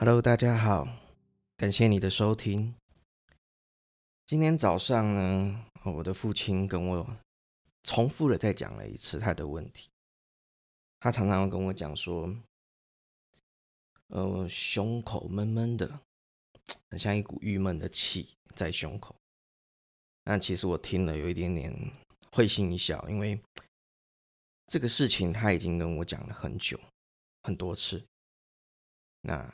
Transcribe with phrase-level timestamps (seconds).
[0.00, 0.86] Hello，大家好，
[1.56, 2.72] 感谢你的收听。
[4.26, 7.16] 今天早上呢，我的父亲跟我
[7.82, 9.90] 重复的再讲了一次他的问题。
[11.00, 12.32] 他常常跟我讲说，
[14.06, 15.98] 呃，胸口闷闷的，
[16.90, 19.16] 很像一股郁闷的气在胸口。
[20.22, 21.74] 那其实我听了有一点点
[22.30, 23.36] 会心一笑，因为
[24.68, 26.78] 这个事情他已经跟我讲了很久，
[27.42, 28.00] 很多次。
[29.22, 29.52] 那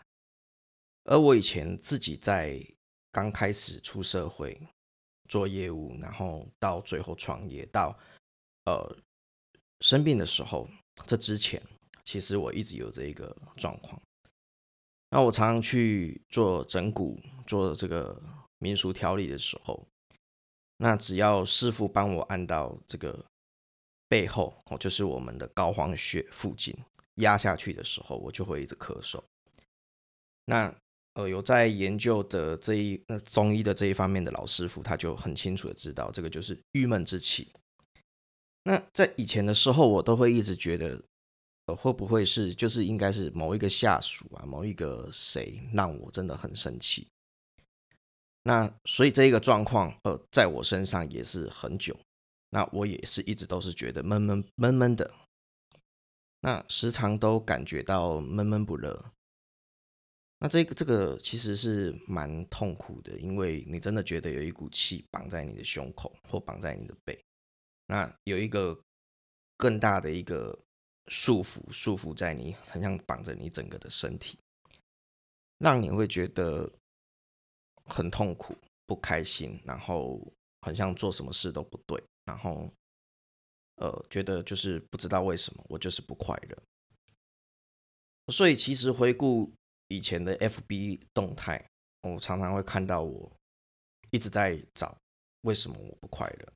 [1.04, 2.60] 而我以前自己在
[3.12, 4.60] 刚开始出社会
[5.28, 7.96] 做业务，然后到最后创业，到
[8.64, 8.96] 呃
[9.80, 10.68] 生病的时候，
[11.06, 11.62] 这之前
[12.04, 14.00] 其实我一直有这一个状况。
[15.10, 18.20] 那我常常去做整骨、做这个
[18.58, 19.86] 民俗调理的时候，
[20.78, 23.24] 那只要师傅帮我按到这个
[24.08, 26.76] 背后，哦，就是我们的膏肓穴附近
[27.16, 29.22] 压下去的时候，我就会一直咳嗽。
[30.46, 30.74] 那
[31.14, 37.48] 呃，有在研究的这一那中医的这一方面的老师傅，他就很清楚的知道，这个就是郁闷之气。
[38.64, 41.00] 那在以前的时候，我都会一直觉得，
[41.66, 47.06] 呃，会不会是就是应该是某一个下属啊，某一个谁让我真的很生气？
[48.42, 51.96] 那所以这一个状况，呃，在我身上也是很久。
[52.50, 55.10] 那我也是一直都是觉得闷闷闷闷的，
[56.40, 59.12] 那时常都感觉到闷闷不乐。
[60.44, 67.18] 那这个这个其实是蛮痛苦的，因为你真的觉得有一股气绑在你的胸口或绑在你的背，
[67.86, 68.78] 那有一个
[69.56, 70.54] 更大的一个
[71.06, 74.38] 束缚，束缚在你，很像绑着你整个的身体，
[75.56, 76.70] 让你会觉得
[77.86, 80.20] 很痛苦、不开心，然后
[80.60, 82.70] 很像做什么事都不对，然后
[83.76, 86.62] 呃，觉得就是不知道为什么我就是不快乐。
[88.30, 89.50] 所以其实回顾。
[89.94, 91.64] 以前的 FB 动态，
[92.02, 93.30] 我常常会看到我
[94.10, 94.96] 一直在找
[95.42, 96.52] 为什么我不快乐，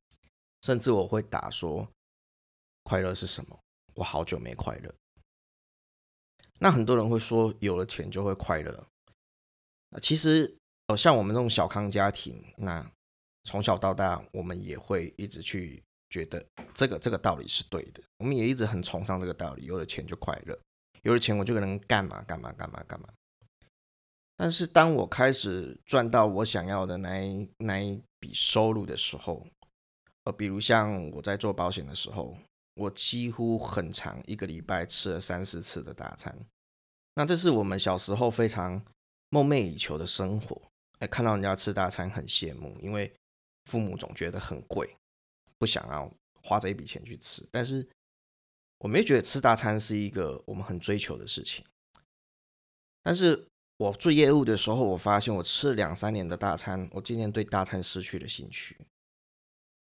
[0.62, 1.86] 甚至我会打说
[2.82, 3.60] 快乐是什么？
[3.94, 4.92] 我好久没快乐。
[6.58, 8.86] 那很多人会说有了钱就会快乐，
[10.02, 10.52] 其实
[10.88, 12.84] 呃像我们这种小康家庭，那
[13.44, 16.44] 从小到大我们也会一直去觉得
[16.74, 20.58] 这个这个道理是对的，我们也一直很崇尚这个道理，有了钱就快乐，
[21.02, 23.08] 有了钱我就能干嘛干嘛干嘛干嘛。
[24.40, 29.44] 但是当我开始赚到我想要的那一那一笔收入的时候，
[30.22, 32.38] 呃，比如像我在做保险的时候，
[32.74, 36.38] 我几乎很长一个礼拜吃了三四次的大餐。
[37.14, 38.80] 那这是我们小时候非常
[39.30, 40.62] 梦寐以求的生活。
[41.00, 43.12] 哎，看到人家吃大餐很羡慕，因为
[43.64, 44.96] 父母总觉得很贵，
[45.58, 46.08] 不想要
[46.44, 47.44] 花这一笔钱去吃。
[47.50, 47.84] 但是
[48.78, 51.64] 我没觉得吃大餐是一个我们很追求的事情。
[53.02, 53.47] 但是。
[53.78, 58.76] 我做业务的时候，我发现我吃了两三年的大餐，我渐渐对大餐失去了兴趣。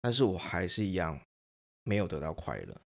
[0.02, 1.22] 但是我还是一样
[1.84, 2.81] 没有得到快乐，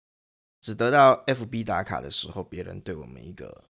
[0.59, 3.63] 只得到 FB 打卡的时候，别人对我们一个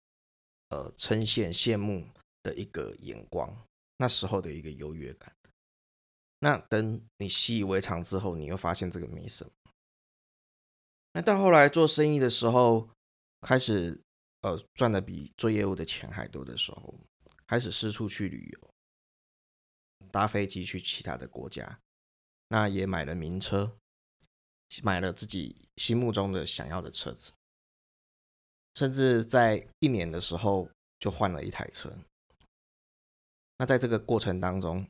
[0.70, 2.06] 呃称羡、羡慕
[2.42, 3.56] 的一个眼光，
[3.98, 5.32] 那时候的一个优越感。
[6.40, 9.52] 那等你习以为常之后，你又发现这个没什么。
[11.14, 12.90] 那到后来做生意的时候，
[13.42, 14.02] 开始
[14.42, 16.96] 呃赚的比做业务的钱还多的时候。
[17.48, 18.74] 开始四处去旅游，
[20.12, 21.80] 搭飞机去其他的国家，
[22.50, 23.78] 那也买了名车，
[24.84, 27.32] 买了自己心目中的想要的车子，
[28.76, 30.70] 甚至在一年的时候
[31.00, 31.98] 就换了一台车。
[33.58, 34.88] 那在这个过程当中，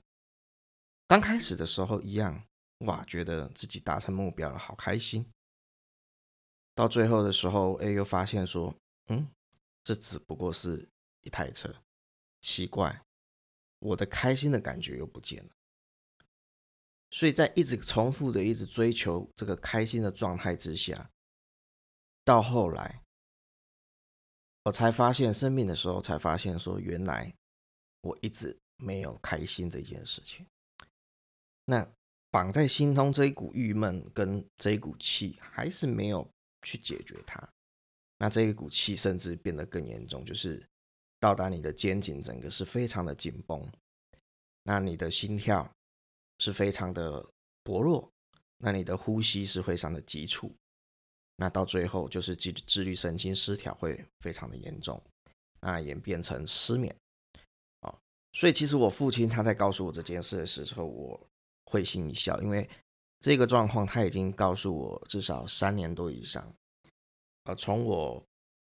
[1.07, 2.44] 刚开始的时候一样，
[2.79, 5.25] 哇，觉得自己达成目标了，好开心。
[6.73, 8.75] 到最后的时候，哎，又发现说，
[9.07, 9.28] 嗯，
[9.84, 10.90] 这只不过是
[11.22, 11.73] 一台车。
[12.41, 13.01] 奇怪，
[13.79, 15.49] 我的开心的感觉又不见了。
[17.11, 21.09] 所以在一直重复的、一直追求这个开心的状态之下，
[22.23, 23.01] 到后来，
[24.63, 27.34] 我才发现生病的时候，才发现说，原来
[28.01, 30.45] 我一直没有开心这件事情。
[31.66, 31.90] 那
[32.29, 36.29] 绑在心中这一股郁闷跟这一股气，还是没有
[36.61, 37.41] 去解决它。
[38.17, 40.61] 那这一股气甚至变得更严重，就是。
[41.19, 43.67] 到达你的肩颈，整个是非常的紧绷，
[44.61, 45.67] 那你的心跳
[46.40, 47.25] 是非常的
[47.64, 48.08] 薄弱，
[48.58, 50.53] 那你的呼吸是非常的急促，
[51.35, 55.02] 那到最后就是自自律神经失调会非常的严重，
[55.59, 56.96] 那演变成失眠
[57.79, 57.97] 啊。
[58.34, 61.19] 所以其实我父亲他在告诉我这件事的时候，我
[61.66, 62.69] 会心一笑，因为
[63.22, 66.53] 这个状况他已经告诉我至少三年多以上，
[67.46, 68.23] 呃，从我。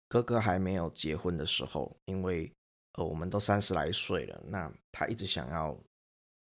[0.09, 2.53] 哥哥还没有结婚的时候，因为
[2.93, 5.77] 呃，我们都三十来岁了，那他一直想要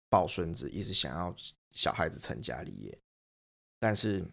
[0.09, 1.36] 抱孙子，一直想要
[1.71, 2.98] 小孩子成家立业，
[3.80, 4.25] 但是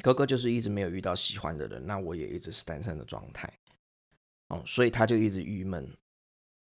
[0.00, 3.52] 哥哥就是一直没有遇到喜欢的人，那我也一直是单身的状态，
[4.48, 5.92] 哦，所以他就一直郁闷，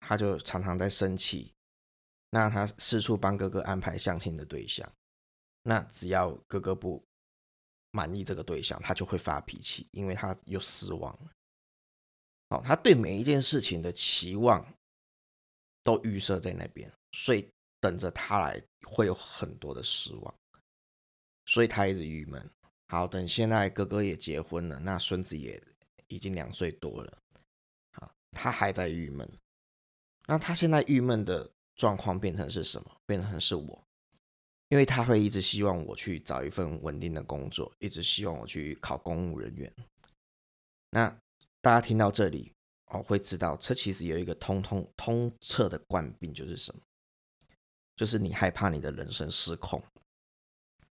[0.01, 1.53] 他就常常在生气，
[2.31, 4.91] 那他四处帮哥哥安排相亲的对象，
[5.63, 7.01] 那只要哥哥不
[7.93, 11.17] 满意这个对象，他就会发脾气，因为他又失望。
[12.53, 14.63] 哦，他对每一件事情的期望
[15.83, 17.49] 都预设在那边，所以
[17.81, 20.35] 等着他来会有很多的失望，
[21.47, 22.51] 所以他一直郁闷。
[22.89, 25.63] 好，等现在哥哥也结婚了，那孙子也
[26.09, 27.19] 已经两岁多了，
[27.93, 29.27] 好，他还在郁闷。
[30.27, 32.97] 那他现在郁闷的状况变成是什么？
[33.07, 33.83] 变成是我，
[34.69, 39.73] 因为他会一直希望我去找一份稳定的工作，一直希望我去考公务人员。
[40.91, 41.17] 那。
[41.63, 42.53] 大家听到这里
[42.87, 46.83] 哦，会知道这其实有一个通通通彻的惯病，就是什么？
[47.95, 49.81] 就是你害怕你的人生失控，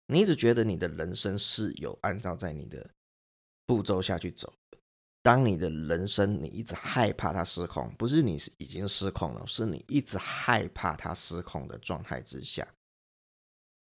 [0.08, 2.90] 你一直觉得你的人生是有按照在你的
[3.66, 4.52] 步骤下去走。
[5.22, 12.66] 当你的人生你一直害怕它失控，不是你是已经失控了，是你一直害怕它失控的状态之下，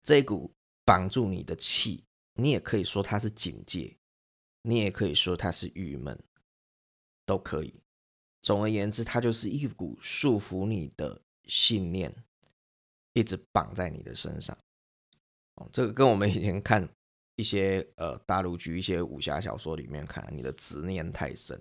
[0.03, 0.53] 这股
[0.85, 3.97] 绑住你的气，你也可以说它是警戒，
[4.63, 6.19] 你也可以说它是郁闷。
[7.27, 7.75] 都可以。
[8.43, 12.15] 总而言之，它就是一股束缚你的信念，
[13.13, 14.57] 一直绑在你的身上。
[15.57, 16.89] 哦，这个跟我们以前看
[17.35, 21.61] 一些呃大陆剧、一些武侠小说里面看，你的执念太深，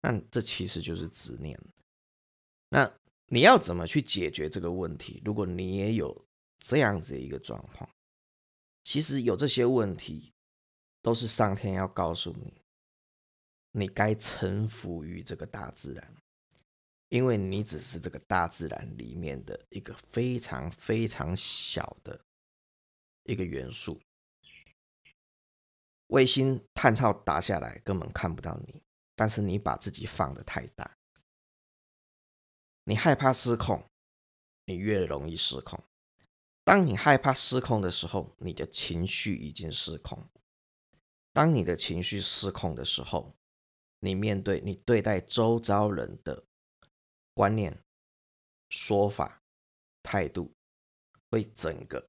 [0.00, 1.58] 那这其实就是执念。
[2.68, 2.90] 那
[3.26, 5.20] 你要怎么去解决这个问题？
[5.24, 6.24] 如果你也有
[6.60, 7.90] 这样子一个状况，
[8.84, 10.32] 其实有这些问题，
[11.02, 12.59] 都是上天要告诉你。
[13.72, 16.16] 你该臣服于这个大自然，
[17.08, 22.20] 因为你只是这个大自然里面的一个非常非常小的
[23.24, 24.00] 一个元素。
[26.08, 28.82] 卫星探照打下来根本看不到你，
[29.14, 30.96] 但是你把自己放的太大，
[32.82, 33.84] 你害怕失控，
[34.64, 35.80] 你越容易失控。
[36.64, 40.28] 当你害怕失控的时候，你的情绪已经失控。
[41.32, 43.32] 当你的情绪失控的时候，
[44.00, 46.42] 你面对你对待周遭人的
[47.34, 47.78] 观念、
[48.70, 49.40] 说法、
[50.02, 50.52] 态度，
[51.30, 52.04] 会整个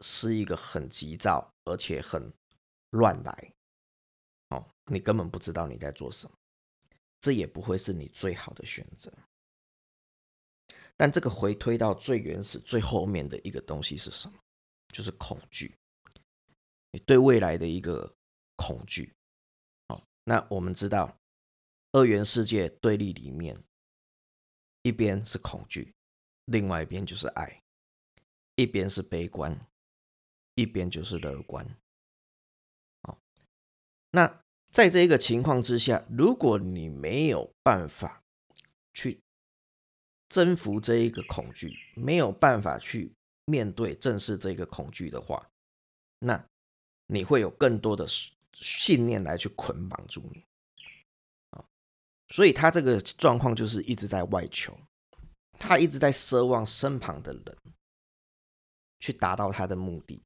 [0.00, 2.32] 是一个很急躁，而且很
[2.90, 3.54] 乱来。
[4.48, 6.34] 哦，你根本不知道你在做什么，
[7.20, 9.12] 这也不会是你最好的选择。
[10.96, 14.38] 但这个回推到最原始、最后面的一个东西是什么？
[14.88, 15.74] 就是恐惧，
[16.90, 18.14] 你对未来的一个
[18.56, 19.14] 恐惧。
[20.24, 21.18] 那我们知道，
[21.90, 23.56] 二元世界对立里面，
[24.82, 25.92] 一边是恐惧，
[26.44, 27.60] 另外一边就是爱；
[28.54, 29.66] 一边是悲观，
[30.54, 31.66] 一边就是乐观。
[33.02, 33.18] 好，
[34.12, 34.40] 那
[34.70, 38.22] 在这个情况之下，如果你没有办法
[38.94, 39.20] 去
[40.28, 43.12] 征服这一个恐惧，没有办法去
[43.44, 45.50] 面对正视这个恐惧的话，
[46.20, 46.46] 那
[47.08, 48.06] 你会有更多的。
[48.54, 50.44] 信念来去捆绑住你，
[52.28, 54.78] 所以他这个状况就是一直在外求，
[55.58, 57.58] 他一直在奢望身旁的人
[59.00, 60.22] 去达到他的目的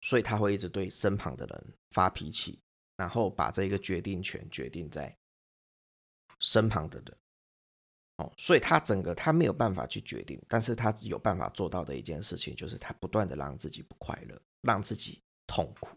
[0.00, 2.60] 所以他会一直对身旁的人发脾气，
[2.96, 5.16] 然后把这个决定权决定在
[6.40, 7.16] 身旁的人
[8.16, 15.88] 哦，所以他整个他没有办法去决定，但是他有办法做到的一件事情就是他不断的让自己不快乐，让自己痛苦。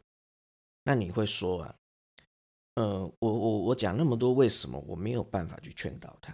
[0.84, 1.76] 那你会说啊，
[2.76, 6.34] 呃，我我我讲那么多，为什么我没有办法去劝导他？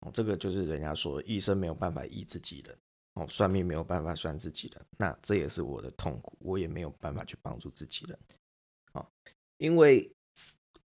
[0.00, 2.78] 哦，这个就是人家说医生没有办法医自己人，
[3.14, 8.18] 哦，算命没有办法算自己人，那这也是我的痛苦，我也没有办法去帮助自己人，
[8.92, 9.06] 哦，
[9.58, 10.10] 因为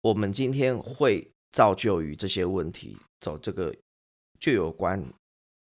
[0.00, 3.74] 我们今天会造就于这些问题，走这个
[4.40, 5.04] 就有关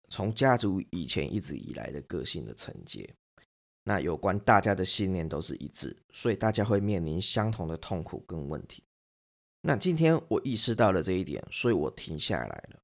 [0.10, 3.14] 从家族以前一直以来的个性的承接。
[3.84, 8.84] 那有关大家的信念都是一致，所以大家会面临相同的痛苦跟问题。
[9.62, 12.80] 那今天我意识到了这一点，所以我停下来了。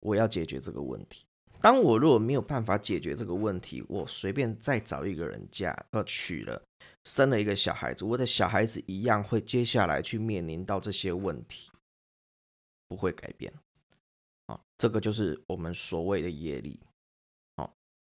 [0.00, 1.24] 我要解决这个问题。
[1.60, 6.62] 当我如果没有办法解决这个问题，我随便再找一个人嫁，呃，娶了，
[7.04, 11.70] 生了一个小孩子，我的小孩子一样会接下来去面临到这些问题，
[12.86, 13.52] 不会改变。
[14.46, 16.78] 啊，这个就是我们所谓的业力。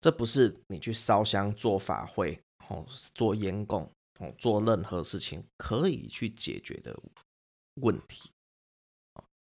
[0.03, 6.93] 这不是你去烧香做法会，哦，做烟供，哦，做任何事情可以去解决的
[7.75, 8.29] 问题。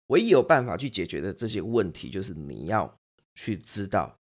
[0.08, 2.92] 唯一有办法去解决的这些问题，就是你要
[3.36, 4.18] 去知道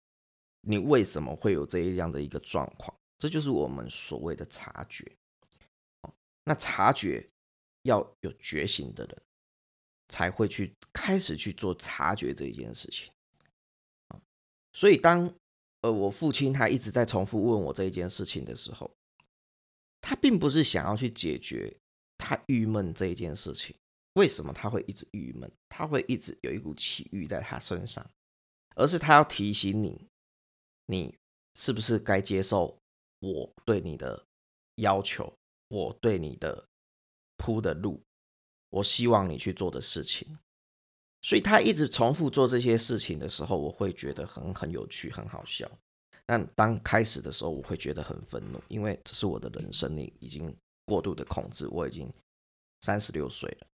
[0.62, 5.12] 你为什么会有这样的一个状况，这就是我们所谓的察觉。
[6.44, 7.28] 那察觉
[7.82, 9.22] 要有觉醒的人，
[10.10, 13.12] 才会去开始去做察觉这一件事情。
[14.74, 15.34] 所以当
[15.82, 18.90] 呃我父亲他一直在重复问我这一件事情的时候，
[20.02, 21.76] 他并不是想要去解决
[22.18, 23.76] 他郁闷这一件事情。
[24.14, 25.52] 为什么他会一直郁闷？
[25.70, 28.04] 他会一直有一股气郁在他身上，
[28.76, 30.08] 而是他要提醒你，
[30.88, 31.16] 你
[31.54, 32.80] 是不是该接受
[33.20, 34.26] 我对你的
[34.78, 35.32] 要求，
[35.68, 36.68] 我对你的
[37.38, 38.02] 铺的路，
[38.72, 40.40] 我希望你去做的事情。
[41.22, 45.70] 所以他一直重复做这些事情的时候，我会觉得很很有趣，很好笑。
[46.26, 50.56] 但当开始的时候，我会觉得很愤怒，因为这是我的人生，里已经
[50.86, 52.12] 过度的控制，我已经
[52.82, 53.68] 三十六岁了。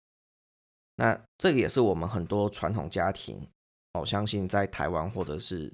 [0.96, 3.48] 那这个也是我们很多传统家庭，
[3.94, 5.74] 我相信在台湾或者是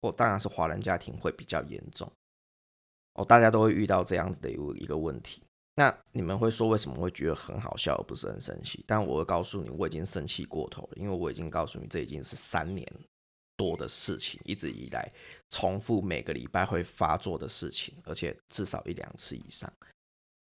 [0.00, 2.10] 或当然是华人家庭会比较严重
[3.14, 5.42] 哦，大家都会遇到这样子的一一个问题。
[5.74, 8.84] 那你们会说为什么会觉得很好笑而不是很生气？
[8.86, 12.86] 但我会告诉你，我已经生气过头了，因为我已经告诉你，这已经是三年
[13.56, 15.10] 多的事情，一直以来
[15.50, 19.72] 重复每个礼拜会发作的事情，而且至少一两次以上，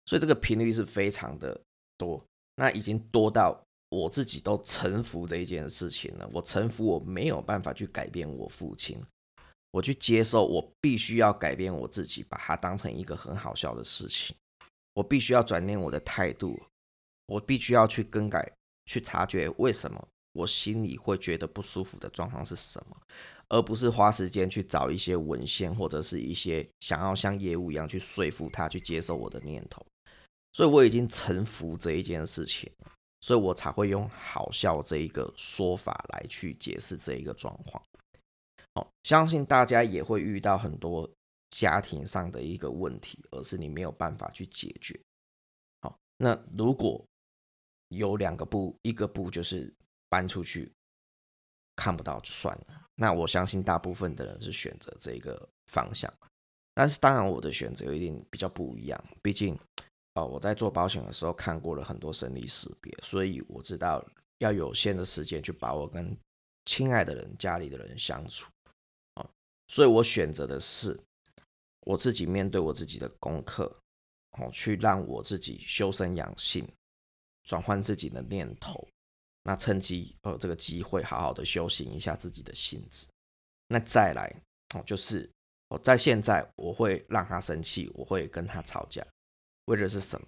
[0.05, 1.59] 所以这个频率是非常的
[1.97, 2.23] 多，
[2.55, 3.61] 那已经多到。
[3.89, 9.01] 我自己都臣服这一件事情了，我臣服，我没有办法去改变我父亲，
[9.71, 14.35] 我去接受，我必须要改变我自己，把它当成一个很好笑的事情，
[14.97, 16.59] 我必须要转变我的态度，
[17.27, 18.51] 我必须要去更改，
[18.87, 22.97] 去察觉为什么我心里会觉得不舒服的状况是什么，
[23.49, 29.85] 而不是花时间去找一些文献或者是一些想要像业务一样去说服他去接受我的念头，
[30.53, 32.71] 所以我已经臣服这一件事情。
[33.19, 37.83] 所以我才会用好笑这一个说法来去解释这一个状况。
[38.75, 41.09] 哦，相信大家也会遇到很多
[41.49, 44.99] 家庭上的一个问题，而是你没有办法去解决。
[45.81, 47.03] 好，那如果
[47.89, 49.73] 有两个步，一个步就是
[50.09, 50.71] 搬出去，
[51.75, 52.67] 看不到就算了。
[52.95, 56.11] 那我相信大部分的人是选择这个方向，
[56.73, 59.57] 但是当然我的选择一定比较不一样，毕竟。
[60.15, 64.03] 哦，我在做保险的时候看过了很多生离死别，所以我知道
[64.39, 66.17] 要有限的时间去把握跟
[66.65, 68.51] 亲爱的人、家里的人相处。
[69.13, 69.29] 啊，
[69.67, 70.99] 所以我选择的是
[71.87, 73.63] 我自己面对我自己的功课，
[74.37, 76.67] 哦，去让我自己修身养性，
[77.43, 78.85] 转换自己的念头，
[79.43, 83.07] 那趁机呃这个机会好好的修行一下自己的性子。
[83.69, 84.35] 那再来
[84.75, 85.29] 哦，就是
[85.69, 89.01] 我在现在我会让他生气，我会跟他吵架。
[89.67, 90.27] 为的是什么？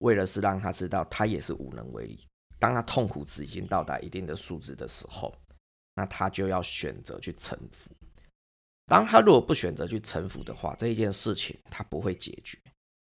[0.00, 2.26] 为了是让他知道他也是无能为力。
[2.58, 5.34] 当他痛苦值已经到达一定的数值的时候，
[5.94, 7.90] 那他就要选择去臣服。
[8.88, 12.58] 当他如果不选择去臣服的话，这一件事情他不会解决。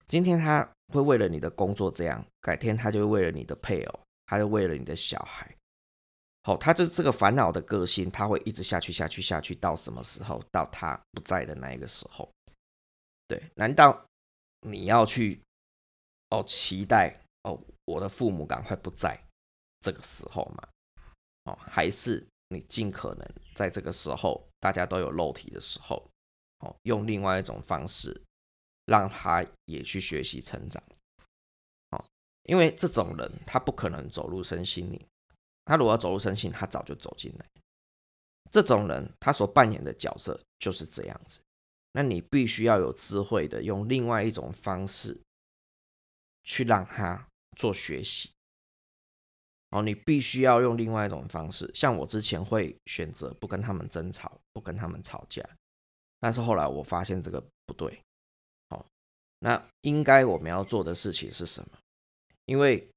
[0.07, 5.55] 今天他会为了你的工作这样，改天他就会为了你的配偶，他就为了你的小孩。
[6.43, 10.43] 好，他就是这个烦恼的个性，他会一直下去，下去，下去，到什么时候？
[10.51, 12.27] 到他不在的那一个时候。
[13.27, 14.03] 对，难道？
[14.61, 15.39] 你要去
[16.31, 19.17] 哦，期待哦，我的父母赶快不在
[19.81, 20.67] 这个时候吗？
[21.45, 26.09] 哦，还是你尽可能在这个时候大家都有肉体的时候，
[26.59, 28.19] 哦，用另外一种方式
[28.85, 30.83] 让他也去学习成长。
[31.91, 32.05] 哦，
[32.43, 34.99] 因为这种人他不可能走入身心灵，
[35.65, 37.45] 他如果要走入身心，他早就走进来。
[38.51, 41.39] 这种人他所扮演的角色就是这样子。
[41.91, 45.19] 那你必须要有智慧的，用另外一种方式
[46.43, 48.31] 去让他做学习。
[49.71, 55.47] 哦，你必须要用另外一种方式，像我之前会选择不跟他们争吵，不跟他们吵架，
[56.19, 58.01] 但是后来我发现这个不对。
[58.69, 58.85] 哦，
[59.39, 61.77] 那应该我们要做的事情是什么？
[62.45, 62.89] 因为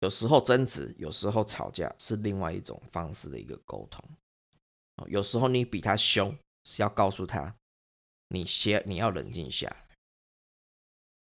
[0.00, 4.02] 有时候争执，有时候吵架是另外一种方式的一个沟通。
[4.96, 6.34] 哦，有时候你比他凶，
[6.64, 7.54] 是要告诉他。
[8.28, 9.86] 你先，你要冷静下来。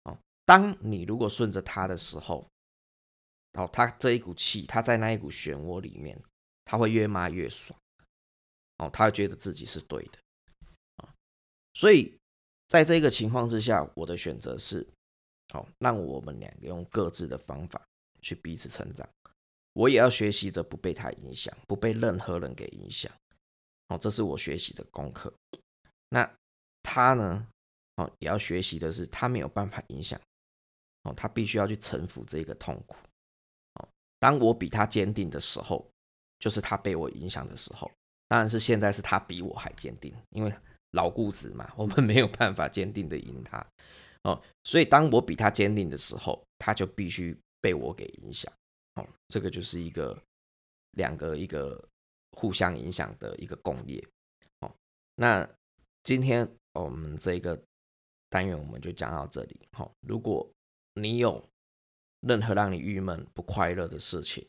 [0.05, 2.47] 哦，当你如果顺着他的时候，
[3.55, 6.21] 哦，他这一股气，他在那一股漩涡里面，
[6.65, 7.79] 他会越骂越爽。
[8.79, 10.19] 哦，他会觉得自己是对的。
[10.97, 11.15] 啊，
[11.75, 12.17] 所以
[12.69, 14.87] 在这个情况之下，我的选择是，
[15.53, 17.81] 哦，让我们两个用各自的方法
[18.21, 19.09] 去彼此成长。
[19.73, 23.13] 我也要学习着不被他影响，不被任何人给影响。
[23.89, 25.33] 哦，这是我学习的功课。
[26.09, 26.31] 那。
[26.83, 27.47] 他呢，
[27.97, 30.19] 哦，也要学习的是，他没有办法影响，
[31.03, 32.97] 哦，他必须要去臣服这个痛苦，
[34.21, 35.85] 当我比他坚定的时候，
[36.39, 37.91] 就是他被我影响的时候。
[38.29, 40.55] 当然是现在是他比我还坚定，因为
[40.93, 43.67] 老固执嘛， 我们没有办法坚定的赢他
[44.23, 44.41] 哦。
[44.63, 48.53] 所以当我比他坚定的时候，他就必须被我给影响
[48.95, 49.05] 哦。
[49.31, 50.17] 这个就是一个
[50.93, 51.83] 两个一个
[52.37, 54.01] 互相影响的一个共业
[54.61, 54.73] 哦。
[55.17, 55.49] 那
[56.05, 57.61] 今天我们这个
[58.29, 59.61] 单元我们就讲到这里。
[59.73, 60.49] 好，如果
[60.95, 61.45] 你有
[62.21, 64.47] 任何让你郁闷不快乐的事情，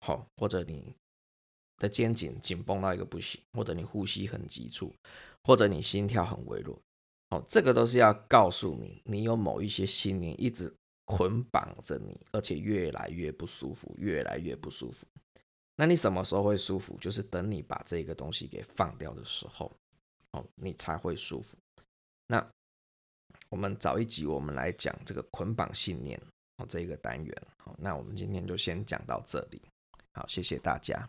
[0.00, 0.94] 好，或者你。
[1.78, 4.94] 的肩颈紧绷到一个不行，或者你呼吸很急促，
[5.42, 6.78] 或者你心跳很微弱，
[7.30, 10.72] 哦，这个都是要告诉你，你有某一些信念一直
[11.06, 15.04] 捆绑着你，而且越来越不舒服，越来越不舒服。
[15.74, 16.96] 那你什么时候会舒服？
[16.98, 19.72] 就是等你把这个东西给放掉的时候，
[20.32, 21.56] 哦，你才会舒服。
[22.28, 22.48] 那
[23.48, 26.20] 我们早一集我们来讲这个捆绑信念，
[26.66, 27.42] 这一个单元。
[27.56, 29.62] 好，那我们今天就先讲到这里。
[30.12, 31.08] 好，谢谢大家。